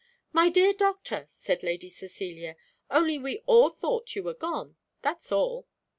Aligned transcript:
"My 0.33 0.49
dear 0.49 0.73
doctor" 0.73 1.27
said 1.29 1.61
Lady 1.61 1.87
Cecilia, 1.87 2.55
"only 2.89 3.19
we 3.19 3.43
all 3.45 3.69
thought 3.69 4.15
you 4.15 4.23
were 4.23 4.33
gone 4.33 4.75
that's 5.03 5.31
all." 5.31 5.67